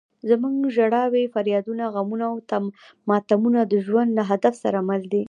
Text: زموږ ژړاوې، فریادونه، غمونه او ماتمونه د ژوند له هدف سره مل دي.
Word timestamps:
زموږ 0.29 0.55
ژړاوې، 0.75 1.23
فریادونه، 1.33 1.83
غمونه 1.93 2.25
او 2.31 2.37
ماتمونه 3.09 3.59
د 3.71 3.73
ژوند 3.85 4.09
له 4.17 4.23
هدف 4.31 4.53
سره 4.63 4.79
مل 4.87 5.01
دي. 5.11 5.19